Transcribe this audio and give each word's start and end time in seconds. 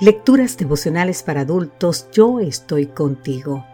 Lecturas 0.00 0.56
devocionales 0.56 1.24
para 1.24 1.40
adultos, 1.40 2.06
yo 2.12 2.38
estoy 2.38 2.86
contigo. 2.86 3.64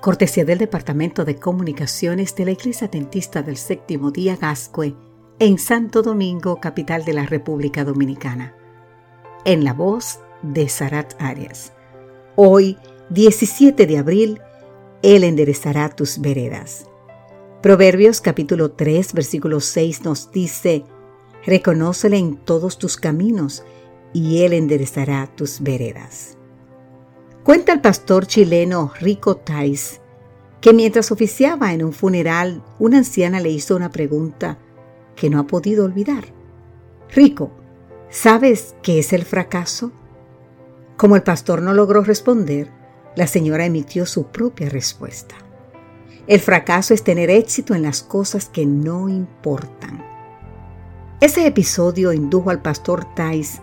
Cortesía 0.00 0.46
del 0.46 0.56
Departamento 0.56 1.26
de 1.26 1.36
Comunicaciones 1.36 2.34
de 2.34 2.46
la 2.46 2.52
Iglesia 2.52 2.88
Dentista 2.88 3.42
del 3.42 3.58
Séptimo 3.58 4.10
Día 4.10 4.36
Gascue, 4.36 4.94
en 5.38 5.58
Santo 5.58 6.00
Domingo, 6.00 6.60
capital 6.60 7.04
de 7.04 7.12
la 7.12 7.26
República 7.26 7.84
Dominicana. 7.84 8.54
En 9.44 9.62
la 9.62 9.74
voz 9.74 10.20
de 10.40 10.66
Sarat 10.70 11.12
Arias. 11.20 11.74
Hoy, 12.36 12.78
17 13.10 13.86
de 13.86 13.98
abril, 13.98 14.40
Él 15.02 15.24
enderezará 15.24 15.90
tus 15.90 16.22
veredas. 16.22 16.86
Proverbios 17.60 18.22
capítulo 18.22 18.70
3, 18.70 19.12
versículo 19.12 19.60
6 19.60 20.04
nos 20.04 20.32
dice, 20.32 20.86
Reconócele 21.44 22.16
en 22.16 22.38
todos 22.38 22.78
tus 22.78 22.96
caminos 22.96 23.62
y 24.12 24.42
Él 24.42 24.52
enderezará 24.52 25.26
tus 25.34 25.60
veredas. 25.60 26.36
Cuenta 27.44 27.72
el 27.72 27.80
pastor 27.80 28.26
chileno 28.26 28.92
Rico 29.00 29.36
Tais 29.36 30.00
que 30.60 30.74
mientras 30.74 31.10
oficiaba 31.10 31.72
en 31.72 31.82
un 31.82 31.92
funeral, 31.92 32.62
una 32.78 32.98
anciana 32.98 33.40
le 33.40 33.50
hizo 33.50 33.76
una 33.76 33.90
pregunta 33.90 34.58
que 35.16 35.30
no 35.30 35.40
ha 35.40 35.46
podido 35.46 35.84
olvidar. 35.84 36.24
Rico, 37.14 37.50
¿sabes 38.10 38.74
qué 38.82 38.98
es 38.98 39.12
el 39.12 39.24
fracaso? 39.24 39.90
Como 40.96 41.16
el 41.16 41.22
pastor 41.22 41.62
no 41.62 41.72
logró 41.72 42.02
responder, 42.02 42.70
la 43.16 43.26
señora 43.26 43.64
emitió 43.64 44.04
su 44.04 44.26
propia 44.26 44.68
respuesta. 44.68 45.34
El 46.26 46.40
fracaso 46.40 46.92
es 46.92 47.02
tener 47.02 47.30
éxito 47.30 47.74
en 47.74 47.82
las 47.82 48.02
cosas 48.02 48.48
que 48.48 48.66
no 48.66 49.08
importan. 49.08 50.04
Ese 51.20 51.46
episodio 51.46 52.12
indujo 52.12 52.50
al 52.50 52.62
pastor 52.62 53.06
Tais 53.14 53.60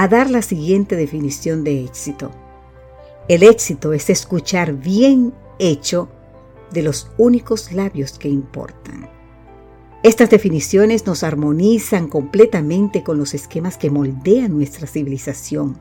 a 0.00 0.08
dar 0.08 0.30
la 0.30 0.40
siguiente 0.40 0.96
definición 0.96 1.62
de 1.62 1.84
éxito. 1.84 2.30
El 3.28 3.42
éxito 3.42 3.92
es 3.92 4.08
escuchar 4.08 4.72
bien 4.72 5.34
hecho 5.58 6.08
de 6.72 6.80
los 6.80 7.10
únicos 7.18 7.70
labios 7.72 8.18
que 8.18 8.30
importan. 8.30 9.10
Estas 10.02 10.30
definiciones 10.30 11.04
nos 11.04 11.22
armonizan 11.22 12.08
completamente 12.08 13.02
con 13.02 13.18
los 13.18 13.34
esquemas 13.34 13.76
que 13.76 13.90
moldean 13.90 14.56
nuestra 14.56 14.86
civilización. 14.86 15.78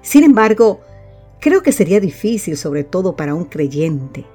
Sin 0.00 0.22
embargo, 0.22 0.82
creo 1.40 1.60
que 1.60 1.72
sería 1.72 1.98
difícil, 1.98 2.56
sobre 2.56 2.84
todo 2.84 3.16
para 3.16 3.34
un 3.34 3.46
creyente, 3.46 4.26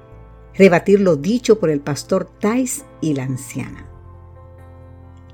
rebatir 0.56 1.00
lo 1.00 1.16
dicho 1.16 1.58
por 1.58 1.70
el 1.70 1.80
pastor 1.80 2.30
Tais 2.42 2.84
y 3.00 3.14
la 3.14 3.24
anciana. 3.24 3.89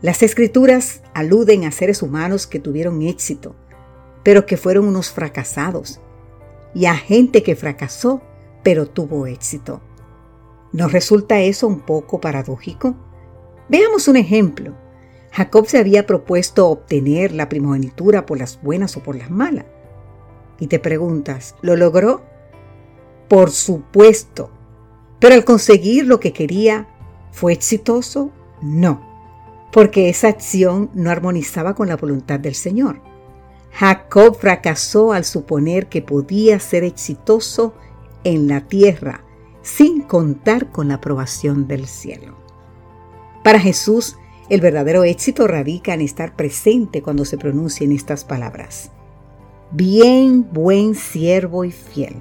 Las 0.05 0.21
escrituras 0.21 1.01
aluden 1.15 1.63
a 1.63 1.71
seres 1.71 2.03
humanos 2.03 2.45
que 2.45 2.59
tuvieron 2.59 3.01
éxito, 3.01 3.55
pero 4.21 4.45
que 4.45 4.55
fueron 4.55 4.85
unos 4.87 5.09
fracasados, 5.09 5.99
y 6.75 6.85
a 6.85 6.93
gente 6.93 7.41
que 7.41 7.55
fracasó, 7.55 8.21
pero 8.61 8.85
tuvo 8.85 9.25
éxito. 9.25 9.81
¿No 10.71 10.89
resulta 10.89 11.39
eso 11.39 11.65
un 11.65 11.79
poco 11.79 12.21
paradójico? 12.21 12.95
Veamos 13.67 14.07
un 14.07 14.17
ejemplo. 14.17 14.75
Jacob 15.31 15.65
se 15.65 15.79
había 15.79 16.05
propuesto 16.05 16.69
obtener 16.69 17.31
la 17.31 17.49
primogenitura 17.49 18.27
por 18.27 18.37
las 18.37 18.61
buenas 18.61 18.95
o 18.97 18.99
por 19.01 19.15
las 19.15 19.31
malas. 19.31 19.65
Y 20.59 20.67
te 20.67 20.77
preguntas, 20.77 21.55
¿lo 21.63 21.75
logró? 21.75 22.21
Por 23.27 23.49
supuesto. 23.49 24.51
Pero 25.17 25.33
al 25.33 25.45
conseguir 25.45 26.05
lo 26.05 26.19
que 26.19 26.31
quería, 26.31 26.89
¿fue 27.31 27.53
exitoso? 27.53 28.29
No 28.61 29.14
porque 29.75 30.07
esa 30.07 30.29
acción 30.29 30.89
no 30.93 31.11
armonizaba 31.11 31.75
con 31.75 31.89
la 31.89 31.97
voluntad 31.97 32.39
del 32.39 32.55
Señor. 32.55 33.01
Jacob 33.73 34.37
fracasó 34.39 35.11
al 35.11 35.25
suponer 35.25 35.87
que 35.87 36.01
podía 36.01 36.61
ser 36.61 36.85
exitoso 36.85 37.73
en 38.23 38.47
la 38.47 38.61
tierra 38.61 39.25
sin 39.63 40.01
contar 40.01 40.71
con 40.71 40.87
la 40.87 40.93
aprobación 40.93 41.67
del 41.67 41.87
cielo. 41.87 42.37
Para 43.43 43.59
Jesús, 43.59 44.15
el 44.47 44.61
verdadero 44.61 45.03
éxito 45.03 45.45
radica 45.45 45.93
en 45.93 45.99
estar 45.99 46.37
presente 46.37 47.01
cuando 47.01 47.25
se 47.25 47.37
pronuncien 47.37 47.91
estas 47.91 48.23
palabras. 48.23 48.91
Bien, 49.71 50.47
buen 50.53 50.95
siervo 50.95 51.65
y 51.65 51.73
fiel. 51.73 52.15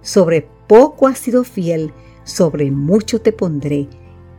Sobre 0.00 0.48
poco 0.66 1.08
has 1.08 1.18
sido 1.18 1.44
fiel, 1.44 1.92
sobre 2.24 2.70
mucho 2.70 3.20
te 3.20 3.32
pondré. 3.32 3.86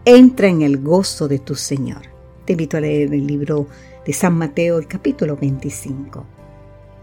Entra 0.05 0.47
en 0.47 0.63
el 0.63 0.79
gozo 0.79 1.27
de 1.27 1.37
tu 1.37 1.53
Señor. 1.53 2.09
Te 2.46 2.53
invito 2.53 2.78
a 2.78 2.81
leer 2.81 3.13
el 3.13 3.28
libro 3.28 3.68
de 4.06 4.13
San 4.13 4.34
Mateo, 4.34 4.79
el 4.79 4.88
capítulo 4.88 5.38
25. 5.38 6.25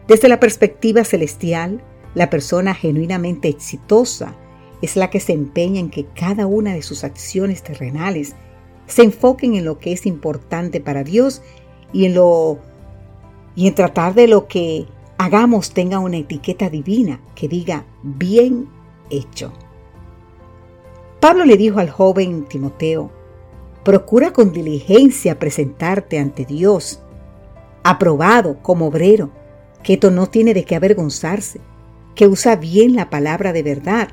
Desde 0.08 0.28
la 0.28 0.40
perspectiva 0.40 1.04
celestial, 1.04 1.80
la 2.14 2.28
persona 2.30 2.74
genuinamente 2.74 3.48
exitosa 3.48 4.34
es 4.82 4.96
la 4.96 5.10
que 5.10 5.20
se 5.20 5.32
empeña 5.32 5.80
en 5.80 5.90
que 5.90 6.06
cada 6.06 6.46
una 6.46 6.74
de 6.74 6.82
sus 6.82 7.04
acciones 7.04 7.62
terrenales 7.62 8.34
se 8.86 9.02
enfoquen 9.02 9.54
en 9.54 9.64
lo 9.64 9.78
que 9.78 9.92
es 9.92 10.06
importante 10.06 10.80
para 10.80 11.04
Dios 11.04 11.42
y 11.92 12.06
en 12.06 12.14
lo 12.14 12.58
y 13.54 13.66
en 13.66 13.74
tratar 13.74 14.14
de 14.14 14.28
lo 14.28 14.46
que 14.46 14.86
hagamos 15.18 15.72
tenga 15.72 15.98
una 15.98 16.16
etiqueta 16.16 16.70
divina 16.70 17.20
que 17.34 17.48
diga 17.48 17.84
bien 18.02 18.68
hecho. 19.10 19.52
Pablo 21.20 21.44
le 21.44 21.56
dijo 21.56 21.80
al 21.80 21.90
joven 21.90 22.44
Timoteo, 22.44 23.10
Procura 23.88 24.34
con 24.34 24.52
diligencia 24.52 25.38
presentarte 25.38 26.18
ante 26.18 26.44
Dios, 26.44 27.00
aprobado 27.82 28.58
como 28.60 28.88
obrero, 28.88 29.30
que 29.82 29.94
esto 29.94 30.10
no 30.10 30.26
tiene 30.26 30.52
de 30.52 30.64
qué 30.64 30.76
avergonzarse, 30.76 31.62
que 32.14 32.28
usa 32.28 32.56
bien 32.56 32.94
la 32.94 33.08
palabra 33.08 33.54
de 33.54 33.62
verdad. 33.62 34.08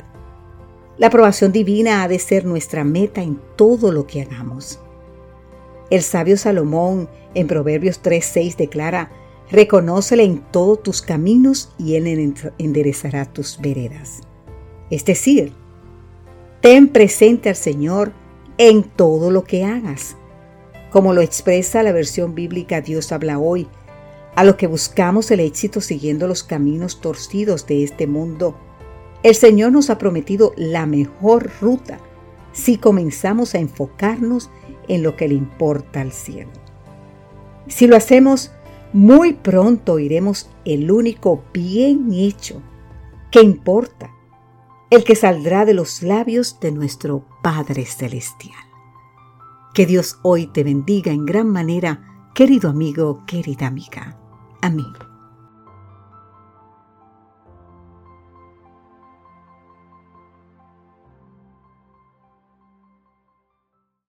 La 0.97 1.07
aprobación 1.07 1.51
divina 1.51 2.03
ha 2.03 2.07
de 2.07 2.19
ser 2.19 2.45
nuestra 2.45 2.85
meta 2.85 3.21
en 3.21 3.37
todo 3.57 3.91
lo 3.91 4.07
que 4.07 4.21
hagamos. 4.21 4.79
El 5.89 6.03
sabio 6.03 6.37
Salomón 6.37 7.09
en 7.33 7.47
Proverbios 7.47 8.01
3:6 8.01 8.55
declara, 8.55 9.11
Reconócele 9.51 10.23
en 10.23 10.39
todos 10.53 10.83
tus 10.83 11.01
caminos 11.01 11.75
y 11.77 11.95
Él 11.95 12.33
enderezará 12.59 13.25
tus 13.25 13.59
veredas. 13.59 14.21
Es 14.89 15.03
decir, 15.03 15.51
ten 16.61 16.87
presente 16.87 17.49
al 17.49 17.57
Señor 17.57 18.13
en 18.57 18.83
todo 18.83 19.31
lo 19.31 19.43
que 19.43 19.65
hagas. 19.65 20.17
Como 20.91 21.13
lo 21.13 21.21
expresa 21.21 21.83
la 21.83 21.91
versión 21.91 22.35
bíblica 22.35 22.81
Dios 22.81 23.11
habla 23.11 23.39
hoy, 23.39 23.67
a 24.35 24.43
lo 24.43 24.57
que 24.57 24.67
buscamos 24.67 25.31
el 25.31 25.39
éxito 25.39 25.81
siguiendo 25.81 26.27
los 26.27 26.43
caminos 26.43 27.01
torcidos 27.01 27.67
de 27.67 27.83
este 27.83 28.07
mundo, 28.07 28.57
el 29.23 29.35
Señor 29.35 29.71
nos 29.71 29.89
ha 29.89 29.97
prometido 29.97 30.53
la 30.55 30.85
mejor 30.85 31.51
ruta 31.61 31.99
si 32.51 32.77
comenzamos 32.77 33.55
a 33.55 33.59
enfocarnos 33.59 34.49
en 34.87 35.03
lo 35.03 35.15
que 35.15 35.27
le 35.27 35.35
importa 35.35 36.01
al 36.01 36.11
cielo. 36.11 36.51
Si 37.67 37.87
lo 37.87 37.95
hacemos, 37.95 38.51
muy 38.93 39.33
pronto 39.33 39.99
iremos 39.99 40.49
el 40.63 40.91
único 40.91 41.43
bien 41.53 42.13
hecho 42.13 42.61
que 43.31 43.41
importa 43.41 44.11
el 44.89 45.03
que 45.03 45.15
saldrá 45.15 45.65
de 45.65 45.73
los 45.73 46.03
labios 46.03 46.59
de 46.59 46.71
nuestro 46.71 47.25
Padre 47.45 47.85
Celestial. 47.85 48.57
Que 49.75 49.85
Dios 49.85 50.17
hoy 50.23 50.47
te 50.47 50.63
bendiga 50.63 51.11
en 51.11 51.27
gran 51.27 51.47
manera, 51.47 52.31
querido 52.33 52.71
amigo, 52.71 53.23
querida 53.27 53.67
amiga. 53.67 54.17
Amén. 54.63 54.91